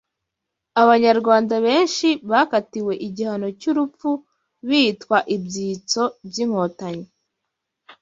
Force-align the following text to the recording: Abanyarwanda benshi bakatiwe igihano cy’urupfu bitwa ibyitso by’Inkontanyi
Abanyarwanda 0.81 1.55
benshi 1.65 2.07
bakatiwe 2.31 2.93
igihano 3.07 3.47
cy’urupfu 3.59 4.09
bitwa 4.67 5.17
ibyitso 5.35 6.01
by’Inkontanyi 6.27 7.07